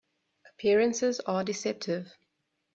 Appearances 0.49 1.19
are 1.27 1.43
deceptive. 1.43 2.11